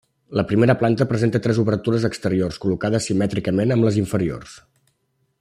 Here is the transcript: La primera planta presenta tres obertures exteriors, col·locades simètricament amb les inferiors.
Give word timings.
La 0.37 0.43
primera 0.51 0.75
planta 0.83 1.05
presenta 1.11 1.41
tres 1.47 1.59
obertures 1.65 2.07
exteriors, 2.09 2.59
col·locades 2.65 3.09
simètricament 3.11 3.75
amb 3.77 3.89
les 3.89 4.01
inferiors. 4.07 4.57